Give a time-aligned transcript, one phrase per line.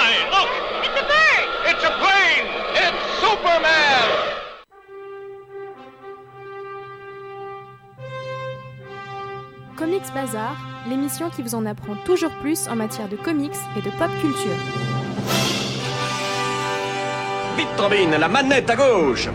[0.00, 0.26] flying.
[0.30, 0.50] Look!
[0.84, 1.44] It's a bird!
[1.70, 2.46] It's a plane!
[2.84, 4.08] It's Superman!
[9.76, 10.56] Comics Bazar,
[10.88, 14.58] l'émission qui vous en apprend toujours plus en matière de comics et de pop culture.
[17.56, 19.28] Vite, Robin, la manette à gauche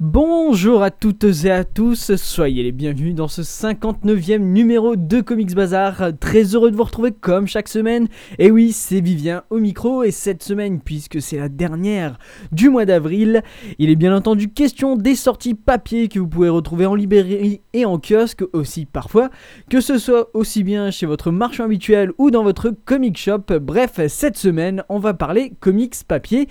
[0.00, 5.54] Bonjour à toutes et à tous, soyez les bienvenus dans ce 59e numéro de Comics
[5.54, 6.10] Bazar.
[6.18, 8.08] Très heureux de vous retrouver comme chaque semaine.
[8.40, 12.18] Et oui, c'est Vivien au micro et cette semaine, puisque c'est la dernière
[12.50, 13.44] du mois d'avril,
[13.78, 17.84] il est bien entendu question des sorties papier que vous pouvez retrouver en librairie et
[17.84, 19.30] en kiosque aussi parfois,
[19.70, 23.44] que ce soit aussi bien chez votre marchand habituel ou dans votre comic shop.
[23.60, 26.48] Bref, cette semaine, on va parler comics papier.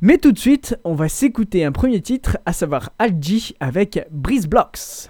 [0.00, 4.46] Mais tout de suite, on va s'écouter un premier titre, à savoir Algie avec Breeze
[4.46, 5.08] Blocks.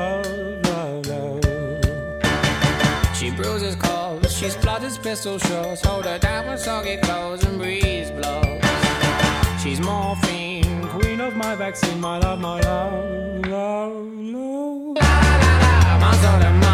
[0.00, 1.44] Love, love, love.
[3.16, 5.86] She bruises calls, she splutters pistol shots.
[5.86, 8.60] Hold her down with soggy clothes and breeze blows.
[9.62, 14.96] She's morphine, queen of my vaccine, my love, my love, love, love.
[14.96, 16.69] La la la, muscle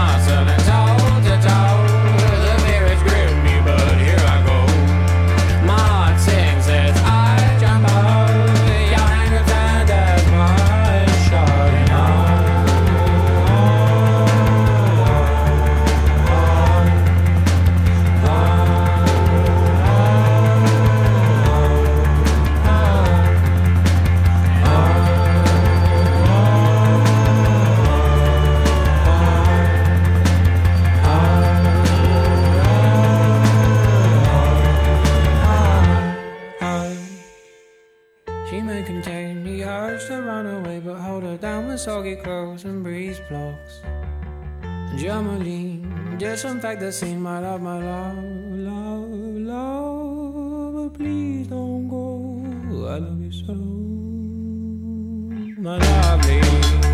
[41.86, 43.80] soggy clothes and breeze blocks.
[44.98, 48.18] Germaline, disinfect the scene, my love, my love,
[48.70, 49.08] love,
[49.52, 50.74] love.
[50.74, 52.42] But please don't go.
[52.90, 53.54] I love you so,
[55.62, 56.85] my lovely.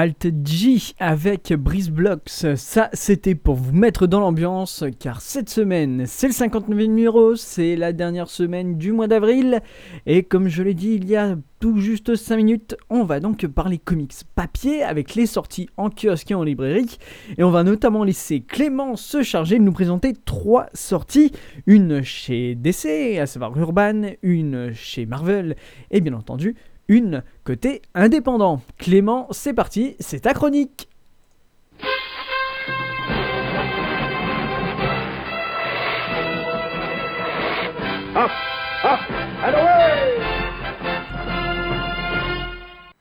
[0.00, 6.04] Alt G avec Breeze Blocks, ça c'était pour vous mettre dans l'ambiance car cette semaine
[6.06, 9.60] c'est le 59e numéro, c'est la dernière semaine du mois d'avril.
[10.06, 13.46] Et comme je l'ai dit il y a tout juste 5 minutes, on va donc
[13.46, 16.96] parler comics papier avec les sorties en kiosque et en librairie.
[17.36, 21.30] Et on va notamment laisser Clément se charger de nous présenter trois sorties,
[21.66, 25.56] une chez DC, à savoir Urban, une chez Marvel
[25.90, 26.56] et bien entendu
[26.90, 28.60] une côté indépendant.
[28.76, 30.89] Clément, c'est parti, c'est ta chronique.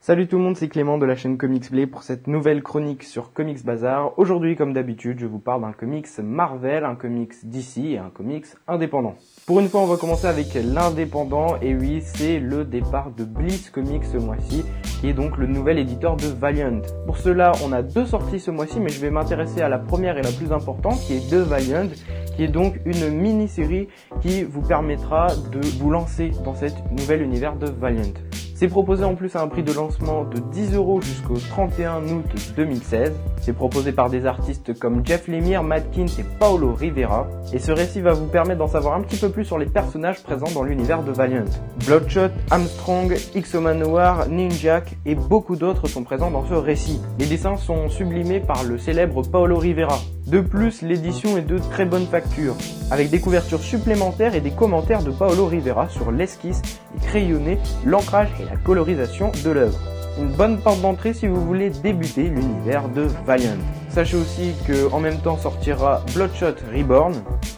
[0.10, 3.04] Salut tout le monde, c'est Clément de la chaîne Comics Blé pour cette nouvelle chronique
[3.04, 4.18] sur Comics Bazar.
[4.18, 8.48] Aujourd'hui, comme d'habitude, je vous parle d'un comics Marvel, un comics DC et un comics
[8.68, 9.14] indépendant.
[9.46, 13.70] Pour une fois, on va commencer avec l'indépendant, et oui, c'est le départ de Bliss
[13.70, 14.66] Comics ce mois-ci,
[15.00, 16.82] qui est donc le nouvel éditeur de Valiant.
[17.06, 20.18] Pour cela, on a deux sorties ce mois-ci, mais je vais m'intéresser à la première
[20.18, 21.90] et la plus importante, qui est de Valiant,
[22.36, 23.90] qui est donc une mini-série
[24.22, 28.16] qui vous permettra de vous lancer dans cet nouvel univers de Valiant.
[28.60, 32.26] C'est proposé en plus à un prix de lancement de 10 euros jusqu'au 31 août
[32.58, 33.14] 2016.
[33.40, 37.26] C'est proposé par des artistes comme Jeff Lemire, Matt Kint et Paolo Rivera.
[37.54, 40.22] Et ce récit va vous permettre d'en savoir un petit peu plus sur les personnages
[40.24, 41.46] présents dans l'univers de Valiant.
[41.86, 47.00] Bloodshot, Armstrong, X-O Noir, Ninjak et beaucoup d'autres sont présents dans ce récit.
[47.18, 50.00] Les dessins sont sublimés par le célèbre Paolo Rivera.
[50.28, 52.56] De plus, l'édition est de très bonne facture,
[52.92, 56.62] avec des couvertures supplémentaires et des commentaires de Paolo Rivera sur l'esquisse,
[56.94, 59.80] les crayonnés, l'ancrage et la colorisation de l'œuvre.
[60.20, 63.58] Une bonne porte d'entrée si vous voulez débuter l'univers de Valiant.
[63.90, 67.14] Sachez aussi que en même temps sortira Bloodshot Reborn,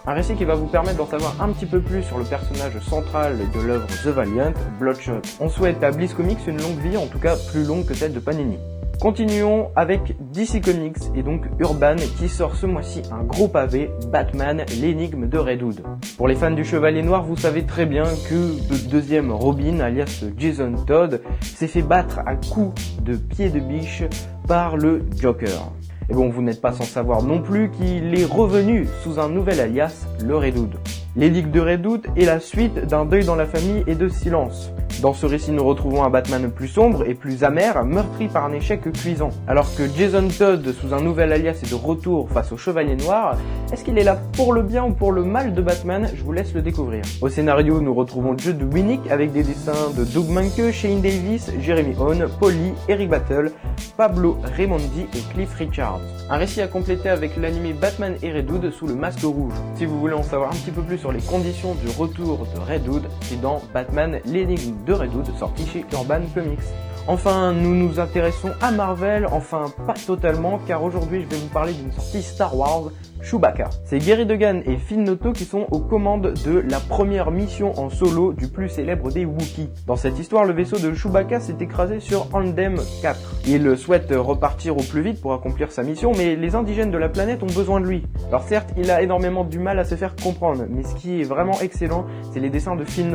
[0.06, 2.80] un récit qui va vous permettre d'en savoir un petit peu plus sur le personnage
[2.80, 5.22] central de l'œuvre The Valiant, Bloodshot.
[5.40, 8.14] On souhaite à Bliss Comics une longue vie, en tout cas plus longue que celle
[8.14, 8.58] de Panini.
[9.02, 14.64] Continuons avec DC Comics et donc Urban qui sort ce mois-ci un gros pavé, Batman,
[14.80, 15.82] l'énigme de Redwood.
[16.18, 20.24] Pour les fans du Chevalier Noir, vous savez très bien que le deuxième Robin, alias
[20.38, 24.04] Jason Todd, s'est fait battre à coups de pied de biche
[24.48, 25.72] par le Joker.
[26.08, 29.62] Et bon, vous n'êtes pas sans savoir non plus qu'il est revenu sous un nouvel
[29.62, 30.78] alias, le Redwood.
[31.18, 34.72] L'édicte de Redwood est la suite d'un deuil dans la famille et de silence.
[35.02, 38.54] Dans ce récit, nous retrouvons un Batman plus sombre et plus amer, meurtri par un
[38.54, 39.32] échec cuisant.
[39.48, 43.36] Alors que Jason Todd, sous un nouvel alias, est de retour face au Chevalier Noir,
[43.74, 46.10] est-ce qu'il est là pour le bien ou pour le mal de Batman?
[46.14, 47.02] Je vous laisse le découvrir.
[47.22, 51.96] Au scénario, nous retrouvons Jude Winnick avec des dessins de Doug Manke, Shane Davis, Jeremy
[52.00, 53.52] Hone, Polly, Eric Battle,
[53.98, 56.02] Pablo Raimondi et Cliff Richards.
[56.30, 59.54] Un récit à compléter avec l'animé Batman et Redwood sous le masque rouge.
[59.76, 62.60] Si vous voulez en savoir un petit peu plus sur les conditions du retour de
[62.60, 66.60] Redwood, c'est dans Batman l'énigme de Redwood sorti chez Urban Comics.
[67.08, 71.74] Enfin, nous nous intéressons à Marvel, enfin pas totalement, car aujourd'hui je vais vous parler
[71.74, 73.70] d'une sortie Star Wars, Chewbacca.
[73.86, 78.34] C'est Gary Degan et Phil qui sont aux commandes de la première mission en solo
[78.34, 79.70] du plus célèbre des Wookiees.
[79.86, 83.42] Dans cette histoire, le vaisseau de Chewbacca s'est écrasé sur Andem 4.
[83.48, 87.10] Il souhaite repartir au plus vite pour accomplir sa mission, mais les indigènes de la
[87.10, 88.04] planète ont besoin de lui.
[88.30, 91.26] Alors certes, il a énormément du mal à se faire comprendre, mais ce qui est
[91.26, 93.12] vraiment excellent, c'est les dessins de Phil.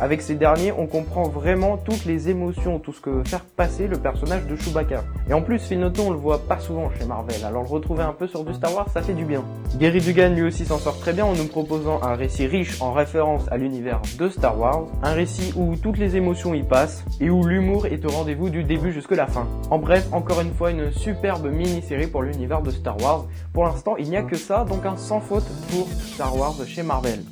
[0.00, 3.86] Avec ces derniers, on comprend vraiment toutes les émotions, tout ce que veut faire passer
[3.86, 5.04] le personnage de Chewbacca.
[5.28, 8.04] Et en plus, Phil Noto, on le voit pas souvent chez Marvel, alors le retrouver
[8.04, 9.43] un peu sur du Star Wars, ça fait du bien.
[9.78, 12.92] Gary Dugan lui aussi s'en sort très bien en nous proposant un récit riche en
[12.92, 17.28] référence à l'univers de Star Wars, un récit où toutes les émotions y passent et
[17.28, 19.48] où l'humour est au rendez-vous du début jusqu'à la fin.
[19.70, 23.26] En bref, encore une fois, une superbe mini-série pour l'univers de Star Wars.
[23.52, 26.84] Pour l'instant, il n'y a que ça, donc un sans faute pour Star Wars chez
[26.84, 27.24] Marvel.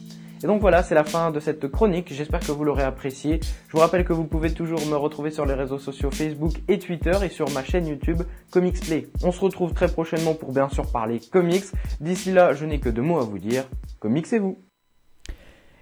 [0.43, 2.13] Et donc voilà, c'est la fin de cette chronique.
[2.13, 3.39] J'espère que vous l'aurez apprécié.
[3.69, 6.81] Je vous rappelle que vous pouvez toujours me retrouver sur les réseaux sociaux Facebook et
[6.81, 9.07] Twitter et sur ma chaîne YouTube Comics Play.
[9.23, 11.65] On se retrouve très prochainement pour bien sûr parler comics.
[12.01, 13.65] D'ici là, je n'ai que deux mots à vous dire.
[14.01, 14.27] Comics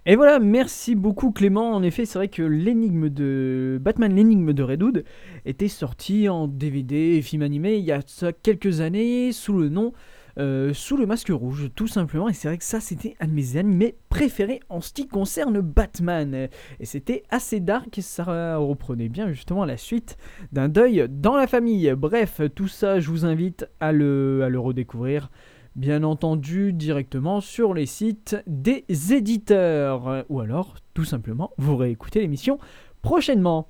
[0.06, 1.74] et voilà, merci beaucoup Clément.
[1.74, 5.04] En effet, c'est vrai que l'énigme de Batman, l'énigme de Redwood,
[5.44, 8.00] était sorti en DVD et film animé il y a
[8.42, 9.92] quelques années sous le nom
[10.40, 12.28] euh, sous le masque rouge, tout simplement.
[12.28, 15.60] Et c'est vrai que ça, c'était un de mes animés préférés en ce qui concerne
[15.60, 16.48] Batman.
[16.80, 20.16] Et c'était assez dark, ça reprenait bien justement la suite
[20.52, 21.92] d'un deuil dans la famille.
[21.96, 25.30] Bref, tout ça, je vous invite à le, à le redécouvrir.
[25.76, 30.24] Bien entendu, directement sur les sites des éditeurs.
[30.28, 32.58] Ou alors, tout simplement, vous réécoutez l'émission
[33.02, 33.66] prochainement.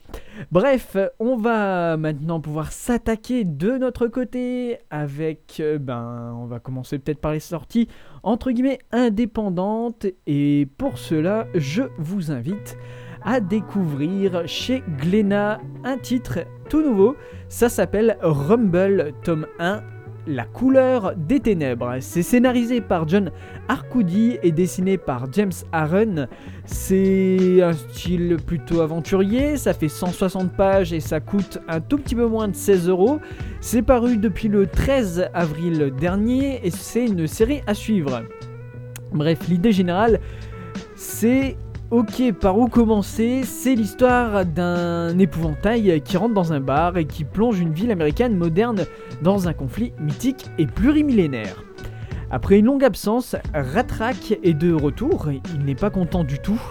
[0.50, 6.98] Bref, on va maintenant pouvoir s'attaquer de notre côté avec, euh, ben, on va commencer
[6.98, 7.88] peut-être par les sorties
[8.22, 12.76] entre guillemets indépendantes et pour cela, je vous invite
[13.22, 17.16] à découvrir chez Glénat un titre tout nouveau.
[17.48, 19.82] Ça s'appelle Rumble, tome 1,
[20.26, 21.96] La couleur des ténèbres.
[22.00, 23.30] C'est scénarisé par John
[23.68, 26.26] Arcudi et dessiné par James Aaron.
[26.66, 32.14] C'est un style plutôt aventurier, ça fait 160 pages et ça coûte un tout petit
[32.14, 33.18] peu moins de 16 euros.
[33.60, 38.22] C'est paru depuis le 13 avril dernier et c'est une série à suivre.
[39.12, 40.20] Bref, l'idée générale,
[40.94, 41.56] c'est
[41.90, 43.42] Ok, par où commencer?
[43.42, 48.36] C'est l'histoire d'un épouvantail qui rentre dans un bar et qui plonge une ville américaine
[48.36, 48.84] moderne
[49.22, 51.64] dans un conflit mythique et plurimillénaire.
[52.30, 56.62] Après une longue absence, Ratrak est de retour, il n'est pas content du tout.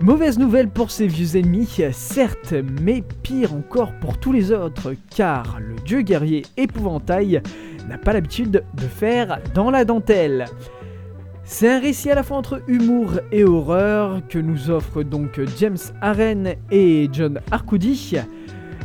[0.00, 5.58] Mauvaise nouvelle pour ses vieux ennemis, certes, mais pire encore pour tous les autres, car
[5.58, 7.42] le dieu guerrier épouvantail
[7.88, 10.46] n'a pas l'habitude de faire dans la dentelle.
[11.46, 15.76] C'est un récit à la fois entre humour et horreur que nous offrent donc James
[16.00, 18.16] Aren et John Arcudi.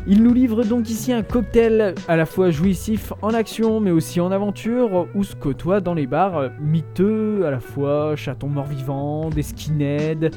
[0.05, 4.19] Il nous livre donc ici un cocktail à la fois jouissif en action mais aussi
[4.19, 9.43] en aventure où se côtoient dans les bars miteux à la fois chatons morts-vivants, des
[9.43, 10.29] skinheads,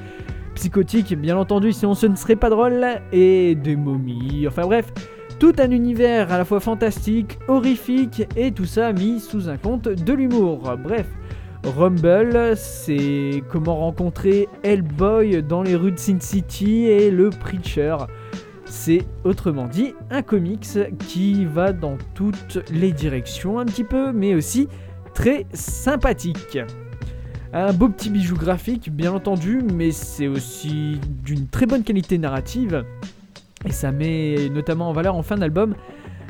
[0.54, 4.92] psychotiques bien entendu sinon ce ne serait pas drôle et des momies, enfin bref
[5.42, 9.88] tout un univers à la fois fantastique, horrifique et tout ça mis sous un compte
[9.88, 10.76] de l'humour.
[10.80, 11.06] Bref,
[11.64, 17.96] Rumble, c'est comment rencontrer Hellboy dans les rues de Sin City et le Preacher.
[18.64, 20.66] C'est autrement dit un comics
[21.06, 24.68] qui va dans toutes les directions un petit peu, mais aussi
[25.14, 26.58] très sympathique.
[27.52, 32.84] Un beau petit bijou graphique, bien entendu, mais c'est aussi d'une très bonne qualité narrative.
[33.64, 35.74] Et ça met notamment en valeur en fin d'album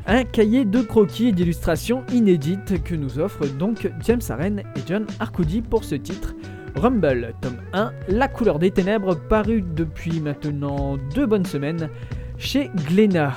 [0.05, 5.05] un cahier de croquis et d'illustrations inédites que nous offrent donc James Aren et John
[5.19, 6.35] Arcudi pour ce titre.
[6.75, 11.89] Rumble, tome 1, La couleur des ténèbres, paru depuis maintenant deux bonnes semaines
[12.37, 13.33] chez Glénat.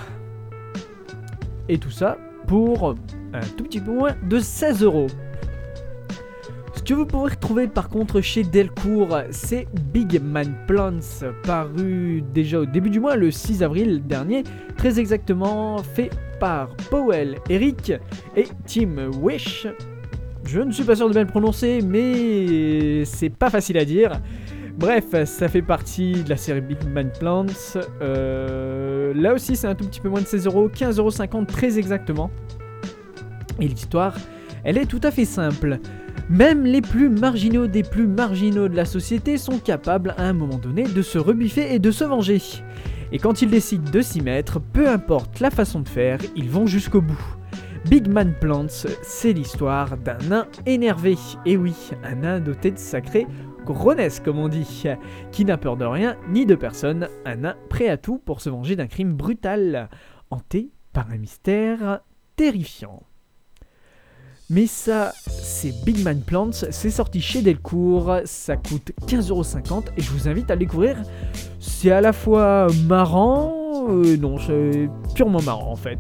[1.69, 2.95] Et tout ça pour
[3.33, 5.09] un tout petit peu moins de 16 euros.
[6.75, 11.01] Ce que vous pourrez retrouver par contre chez Delcourt, c'est Big Man Plants,
[11.43, 14.45] paru déjà au début du mois, le 6 avril dernier,
[14.77, 17.93] très exactement fait par Powell, Eric
[18.37, 19.67] et Tim Wish.
[20.45, 24.21] Je ne suis pas sûr de bien le prononcer, mais c'est pas facile à dire.
[24.79, 27.47] Bref, ça fait partie de la série Big Man Plants.
[28.03, 32.31] Euh, là aussi, c'est un tout petit peu moins de 16 euros, 15,50€ très exactement.
[33.59, 34.15] Et l'histoire,
[34.65, 35.79] elle est tout à fait simple.
[36.29, 40.59] Même les plus marginaux des plus marginaux de la société sont capables à un moment
[40.59, 42.43] donné de se rebiffer et de se venger.
[43.17, 46.67] Et quand ils décident de s'y mettre, peu importe la façon de faire, ils vont
[46.67, 47.37] jusqu'au bout.
[47.89, 51.17] Big Man Plants, c'est l'histoire d'un nain énervé.
[51.47, 53.27] Et oui, un nain doté de sacré
[53.65, 54.85] gronesse comme on dit,
[55.33, 58.51] qui n'a peur de rien ni de personne, un nain prêt à tout pour se
[58.51, 59.89] venger d'un crime brutal,
[60.29, 62.01] hanté par un mystère
[62.37, 63.03] terrifiant.
[64.49, 70.11] Mais ça, c'est Big Man Plants, c'est sorti chez Delcourt, ça coûte 15,50€ et je
[70.13, 70.97] vous invite à le découvrir.
[71.59, 75.99] C'est à la fois marrant, euh, non, c'est purement marrant en fait.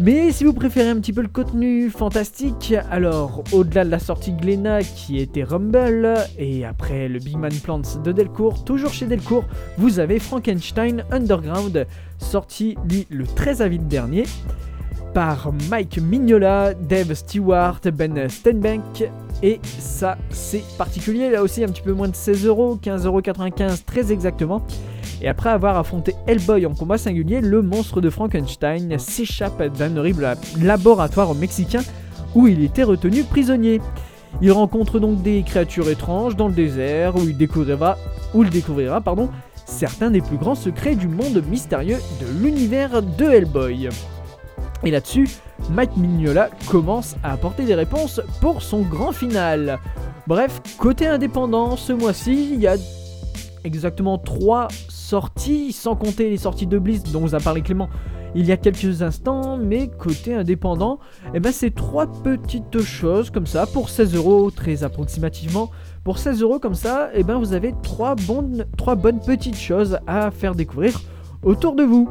[0.00, 4.32] Mais si vous préférez un petit peu le contenu fantastique, alors au-delà de la sortie
[4.32, 9.44] Glénat qui était Rumble, et après le Big Man Plants de Delcourt, toujours chez Delcourt,
[9.78, 11.86] vous avez Frankenstein Underground,
[12.18, 14.24] sorti lui le 13 avril dernier
[15.14, 19.08] par Mike Mignola, Dave Stewart, Ben Stenbank.
[19.42, 24.12] Et ça, c'est particulier, là aussi un petit peu moins de 16 euros, 15,95€ très
[24.12, 24.62] exactement.
[25.22, 30.34] Et après avoir affronté Hellboy en combat singulier, le monstre de Frankenstein s'échappe d'un horrible
[30.60, 31.82] laboratoire mexicain
[32.34, 33.80] où il était retenu prisonnier.
[34.42, 37.96] Il rencontre donc des créatures étranges dans le désert où il découvrira,
[38.34, 39.30] où il découvrira pardon,
[39.64, 43.88] certains des plus grands secrets du monde mystérieux de l'univers de Hellboy.
[44.84, 45.28] Et là-dessus,
[45.70, 49.78] Mike Mignola commence à apporter des réponses pour son grand final.
[50.26, 52.76] Bref, côté indépendant, ce mois-ci, il y a
[53.64, 57.88] exactement 3 sorties, sans compter les sorties de Bliss dont vous a parlé Clément
[58.34, 60.98] il y a quelques instants, mais côté indépendant,
[61.34, 65.70] eh ben c'est trois petites choses comme ça pour 16 euros très approximativement.
[66.02, 68.16] Pour 16 euros comme ça, eh ben vous avez trois
[68.76, 71.00] trois bonnes petites choses à faire découvrir
[71.42, 72.08] autour de vous.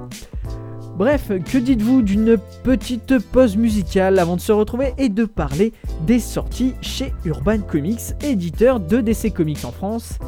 [0.96, 5.74] Bref, que dites-vous d'une petite pause musicale avant de se retrouver et de parler
[6.06, 10.20] des sorties chez Urban Comics, éditeur de DC Comics en France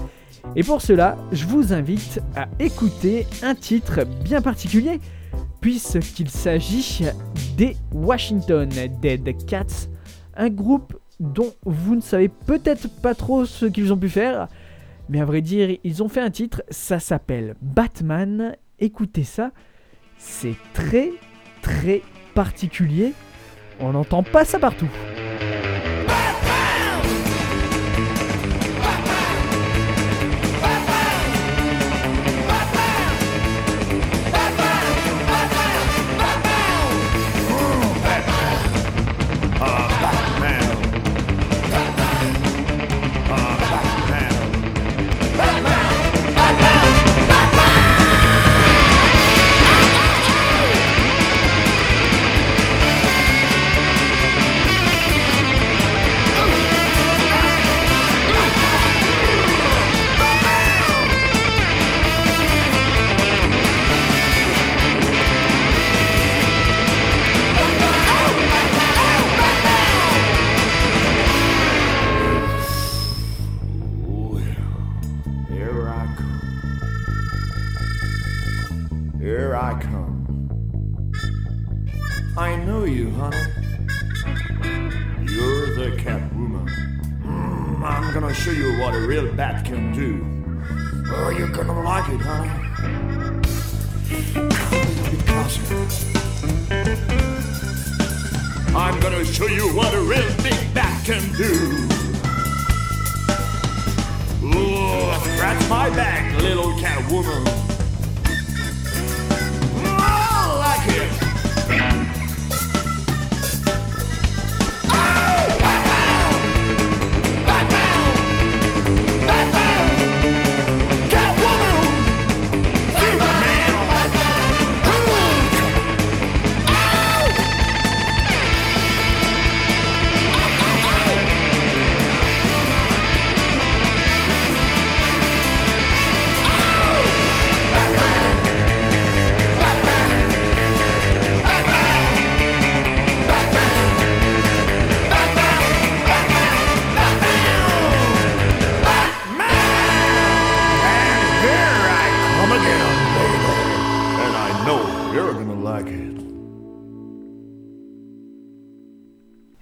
[0.55, 5.00] Et pour cela, je vous invite à écouter un titre bien particulier,
[5.62, 7.05] puisqu'il s'agit
[7.57, 8.67] des Washington
[9.01, 9.88] Dead Cats,
[10.36, 14.48] un groupe dont vous ne savez peut-être pas trop ce qu'ils ont pu faire,
[15.10, 18.55] mais à vrai dire, ils ont fait un titre, ça s'appelle Batman.
[18.79, 19.51] Écoutez ça,
[20.17, 21.12] c'est très
[21.62, 22.01] très
[22.34, 23.13] particulier.
[23.79, 24.89] On n'entend pas ça partout.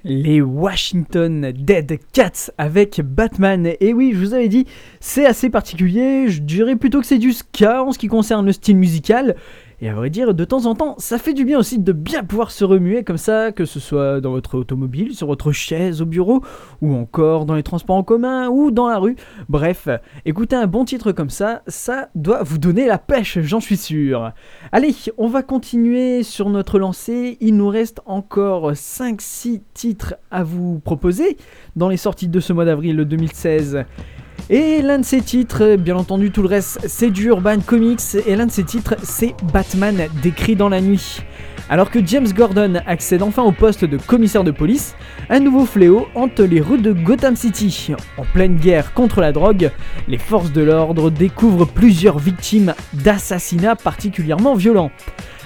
[0.05, 3.71] Les Washington Dead Cats avec Batman.
[3.79, 4.65] Et oui, je vous avais dit,
[4.99, 6.27] c'est assez particulier.
[6.27, 9.37] Je dirais plutôt que c'est du ska en ce qui concerne le style musical.
[9.83, 12.23] Et à vrai dire, de temps en temps, ça fait du bien aussi de bien
[12.23, 16.05] pouvoir se remuer comme ça, que ce soit dans votre automobile, sur votre chaise au
[16.05, 16.41] bureau,
[16.81, 19.17] ou encore dans les transports en commun, ou dans la rue.
[19.49, 19.89] Bref,
[20.23, 24.31] écoutez un bon titre comme ça, ça doit vous donner la pêche, j'en suis sûr.
[24.71, 27.37] Allez, on va continuer sur notre lancée.
[27.41, 31.35] Il nous reste encore 5-6 titres à vous proposer
[31.75, 33.83] dans les sorties de ce mois d'avril 2016.
[34.49, 38.35] Et l'un de ces titres, bien entendu tout le reste, c'est du Urban Comics, et
[38.35, 41.21] l'un de ces titres, c'est Batman décrit dans la nuit.
[41.69, 44.95] Alors que James Gordon accède enfin au poste de commissaire de police,
[45.29, 47.93] un nouveau fléau hante les rues de Gotham City.
[48.17, 49.71] En pleine guerre contre la drogue,
[50.09, 54.91] les forces de l'ordre découvrent plusieurs victimes d'assassinats particulièrement violents.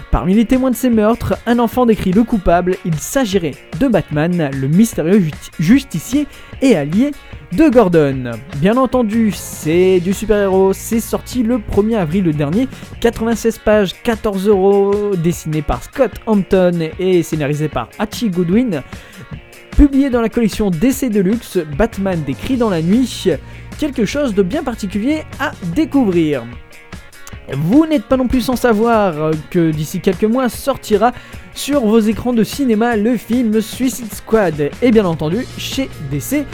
[0.10, 4.50] Parmi les témoins de ces meurtres, un enfant décrit le coupable, il s'agirait de Batman,
[4.54, 6.28] le mystérieux justi- justicier
[6.62, 7.12] et allié
[7.52, 8.32] de Gordon.
[8.58, 12.68] Bien entendu, c'est du super-héros, c'est sorti le 1er avril dernier,
[13.00, 18.84] 96 pages, 14 euros, dessiné par Scott Hampton et scénarisé par Hachi Goodwin.
[19.72, 23.28] Publié dans la collection DC Deluxe, Batman décrit dans la nuit,
[23.78, 26.44] quelque chose de bien particulier à découvrir.
[27.54, 31.14] Vous n'êtes pas non plus sans savoir que d'ici quelques mois sortira
[31.54, 34.70] sur vos écrans de cinéma le film Suicide Squad.
[34.82, 36.46] Et bien entendu, chez DC,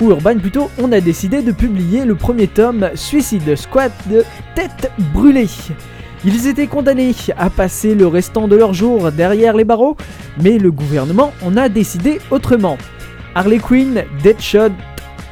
[0.00, 4.90] ou Urban plutôt, on a décidé de publier le premier tome Suicide Squad de Tête
[5.12, 5.48] Brûlée.
[6.24, 9.96] Ils étaient condamnés à passer le restant de leur jour derrière les barreaux,
[10.42, 12.78] mais le gouvernement en a décidé autrement.
[13.34, 14.70] Harley Quinn, Deadshot,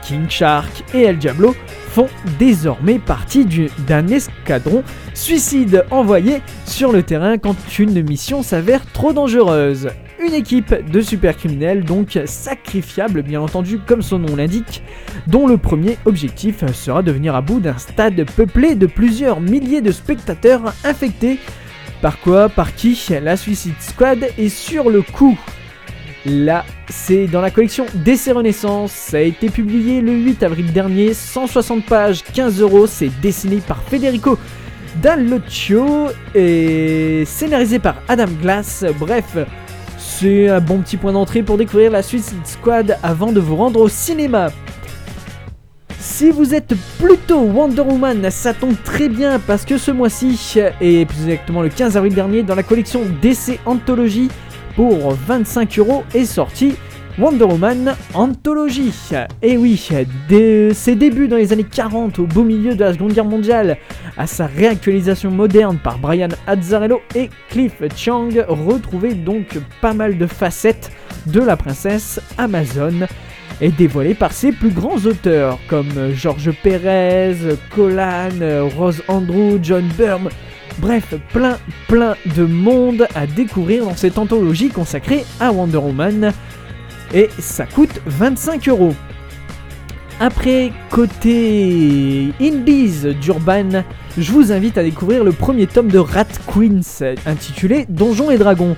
[0.03, 1.55] King Shark et El Diablo
[1.89, 4.83] font désormais partie du- d'un escadron
[5.15, 9.89] suicide envoyé sur le terrain quand une mission s'avère trop dangereuse.
[10.25, 14.83] Une équipe de super criminels donc sacrifiable bien entendu comme son nom l'indique,
[15.27, 19.81] dont le premier objectif sera de venir à bout d'un stade peuplé de plusieurs milliers
[19.81, 21.41] de spectateurs infectés.
[22.01, 22.97] Par quoi Par qui?
[23.21, 25.37] La Suicide Squad est sur le coup.
[26.25, 28.93] Là, c'est dans la collection DC Renaissance.
[28.93, 32.87] Ça a été publié le 8 avril dernier, 160 pages, 15 euros.
[32.87, 34.39] C'est dessiné par Federico
[35.03, 38.85] Dallocchio et scénarisé par Adam Glass.
[39.01, 39.37] Bref,
[40.23, 43.81] c'est un bon petit point d'entrée pour découvrir la Suicide Squad avant de vous rendre
[43.81, 44.53] au cinéma.
[45.99, 51.07] Si vous êtes plutôt Wonder Woman, ça tombe très bien parce que ce mois-ci, et
[51.07, 54.29] plus exactement le 15 avril dernier, dans la collection DC Anthology,
[54.77, 56.77] pour 25 euros est sorti
[57.19, 58.93] Wonder Woman Anthology.
[59.43, 59.89] Et oui,
[60.31, 63.77] de ses débuts dans les années 40 au beau milieu de la Seconde Guerre mondiale
[64.17, 70.27] à sa réactualisation moderne par Brian Azzarello et Cliff Chang, retrouvez donc pas mal de
[70.27, 70.91] facettes
[71.27, 73.07] de la princesse Amazon
[73.61, 77.37] et dévoilée par ses plus grands auteurs comme Georges Pérez,
[77.75, 78.31] Colan,
[78.77, 80.29] Rose Andrew, John Byrne,
[80.79, 86.33] Bref, plein, plein de monde à découvrir dans cette anthologie consacrée à Wonder Woman.
[87.15, 88.95] Et ça coûte 25 euros.
[90.21, 93.85] Après, côté Indies d'Urban,
[94.17, 98.77] je vous invite à découvrir le premier tome de Rat Queens intitulé Donjons et Dragons.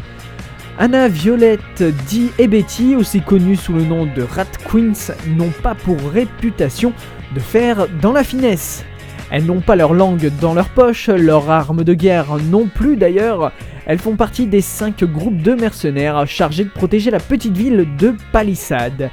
[0.78, 5.74] Anna, Violette, Dee et Betty, aussi connues sous le nom de Rat Queens, n'ont pas
[5.74, 6.92] pour réputation
[7.34, 8.84] de faire dans la finesse.
[9.30, 13.52] Elles n'ont pas leur langue dans leur poche, leur arme de guerre non plus d'ailleurs.
[13.86, 18.14] Elles font partie des cinq groupes de mercenaires chargés de protéger la petite ville de
[18.32, 19.10] Palisade.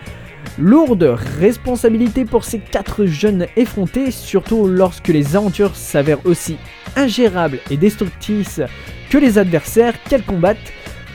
[0.58, 6.58] Lourde responsabilité pour ces quatre jeunes effrontés, surtout lorsque les aventures s'avèrent aussi
[6.96, 8.62] ingérables et destructrices
[9.10, 10.74] que les adversaires qu'elles combattent.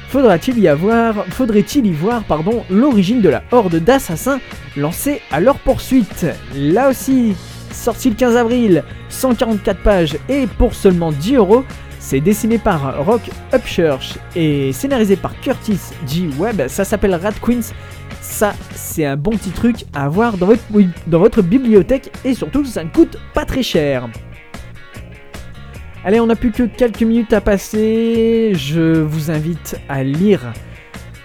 [0.09, 0.69] Faudra-t-il y
[1.31, 4.41] faudrait-il y voir, pardon, l'origine de la horde d'assassins
[4.77, 6.27] lancée à leur poursuite?
[6.55, 7.35] Là aussi,
[7.73, 11.65] sorti le 15 avril, 144 pages et pour seulement 10 euros.
[11.99, 16.29] C'est dessiné par Rock Upchurch et scénarisé par Curtis G.
[16.39, 16.69] Webb.
[16.69, 17.73] Ça s'appelle Rat Queens.
[18.21, 20.63] Ça, c'est un bon petit truc à avoir dans votre,
[21.07, 24.09] dans votre bibliothèque et surtout, ça ne coûte pas très cher.
[26.05, 28.53] Allez, on n'a plus que quelques minutes à passer.
[28.55, 30.53] Je vous invite à lire.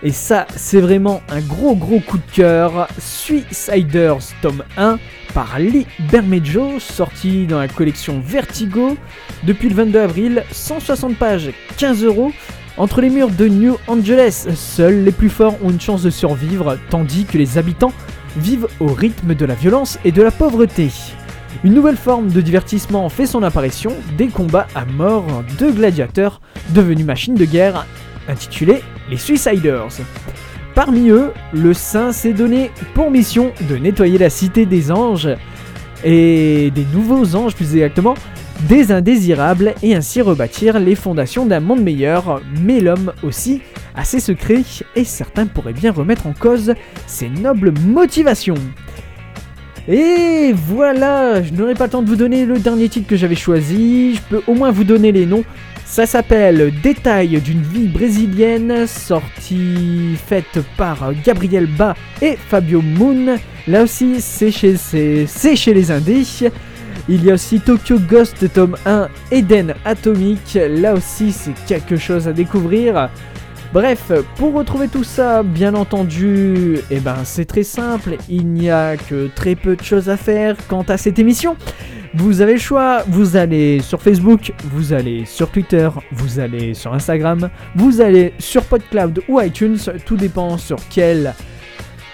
[0.04, 2.88] Et ça, c'est vraiment un gros gros coup de cœur.
[2.98, 4.98] Suiciders tome 1
[5.34, 8.98] par Lee Bermejo, sorti dans la collection Vertigo
[9.44, 12.32] depuis le 22 avril, 160 pages, 15 euros.
[12.78, 16.78] Entre les murs de New Angeles, seuls les plus forts ont une chance de survivre,
[16.90, 17.94] tandis que les habitants
[18.38, 20.90] vivent au rythme de la violence et de la pauvreté.
[21.64, 27.06] Une nouvelle forme de divertissement fait son apparition, des combats à mort de gladiateurs devenus
[27.06, 27.86] machines de guerre,
[28.28, 29.88] intitulés les Suiciders.
[30.76, 35.30] Parmi eux, le saint s'est donné pour mission de nettoyer la cité des anges
[36.04, 38.16] et des nouveaux anges plus exactement,
[38.70, 43.62] des indésirables et ainsi rebâtir les fondations d'un monde meilleur, mais l'homme aussi
[43.96, 44.64] a ses secrets
[44.96, 46.74] et certains pourraient bien remettre en cause
[47.08, 48.56] ses nobles motivations.
[49.88, 53.36] Et voilà, je n'aurai pas le temps de vous donner le dernier titre que j'avais
[53.36, 55.44] choisi, je peux au moins vous donner les noms.
[55.92, 63.38] Ça s'appelle Détail d'une vie brésilienne, sortie faite par Gabriel Ba et Fabio Moon.
[63.68, 66.24] Là aussi, c'est chez, les Indés.
[67.10, 70.58] Il y a aussi Tokyo Ghost tome 1, Eden Atomic.
[70.70, 73.10] Là aussi, c'est quelque chose à découvrir.
[73.74, 78.16] Bref, pour retrouver tout ça, bien entendu, eh ben, c'est très simple.
[78.30, 81.58] Il n'y a que très peu de choses à faire quant à cette émission.
[82.14, 86.94] Vous avez le choix, vous allez sur Facebook, vous allez sur Twitter, vous allez sur
[86.94, 91.34] Instagram, vous allez sur PodCloud ou iTunes, tout dépend sur quel,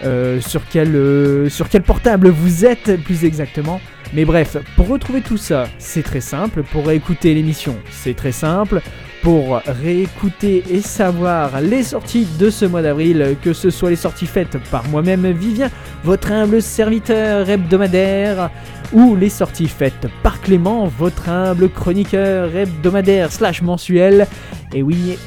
[0.04, 3.82] euh, sur quel, euh, sur quel portable vous êtes plus exactement.
[4.14, 6.62] Mais bref, pour retrouver tout ça, c'est très simple.
[6.62, 8.82] Pour réécouter l'émission, c'est très simple.
[9.28, 14.26] Pour réécouter et savoir les sorties de ce mois d'avril, que ce soit les sorties
[14.26, 15.70] faites par moi-même, Vivien,
[16.06, 18.50] votre humble serviteur hebdomadaire,
[18.94, 24.28] ou les sorties faites par Clément, votre humble chroniqueur hebdomadaire slash mensuel.
[24.74, 25.20] Et oui,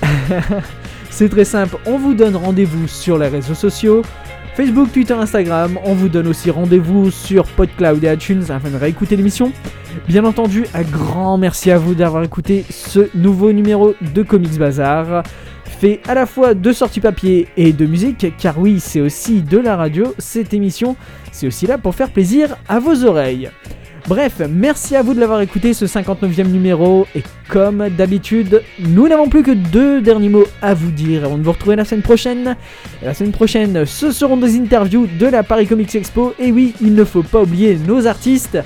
[1.10, 4.00] c'est très simple, on vous donne rendez-vous sur les réseaux sociaux.
[4.54, 5.78] Facebook, Twitter, Instagram.
[5.84, 9.52] On vous donne aussi rendez-vous sur PodCloud et iTunes afin de réécouter l'émission.
[10.08, 15.22] Bien entendu, un grand merci à vous d'avoir écouté ce nouveau numéro de Comics Bazar.
[15.64, 19.56] Fait à la fois de sorties papier et de musique, car oui, c'est aussi de
[19.56, 20.96] la radio, cette émission,
[21.32, 23.50] c'est aussi là pour faire plaisir à vos oreilles.
[24.08, 29.28] Bref, merci à vous de l'avoir écouté ce 59e numéro et comme d'habitude, nous n'avons
[29.28, 32.56] plus que deux derniers mots à vous dire avant de vous retrouver la semaine prochaine.
[33.02, 36.94] la semaine prochaine, ce seront des interviews de la Paris Comics Expo et oui, il
[36.94, 38.58] ne faut pas oublier nos artistes.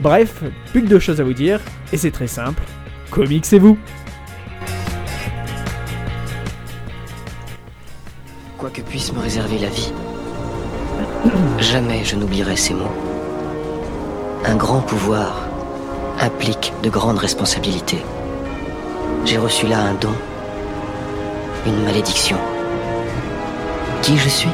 [0.00, 0.42] Bref,
[0.72, 1.60] plus que deux choses à vous dire
[1.92, 2.62] et c'est très simple.
[3.10, 3.78] Comics c'est vous.
[8.58, 9.92] Quoi que puisse me réserver la vie,
[11.58, 13.11] jamais je n'oublierai ces mots.
[14.44, 15.46] Un grand pouvoir
[16.20, 18.02] implique de grandes responsabilités.
[19.24, 20.14] J'ai reçu là un don,
[21.64, 22.36] une malédiction.
[24.02, 24.50] Qui je suis?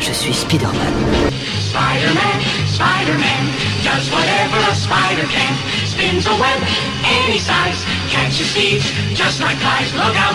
[0.00, 1.30] Je suis Spider-Man.
[1.70, 3.42] Spider-Man, Spider-Man,
[3.84, 5.54] does whatever a spider can.
[5.86, 6.60] Spins a web
[7.04, 9.92] any size, catches thieves just like flies.
[9.94, 10.34] Look out,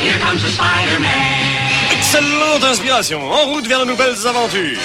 [0.00, 1.58] here comes the Spider-Man.
[1.92, 4.78] Excellente inspiration, en route vers de nouvelles aventures.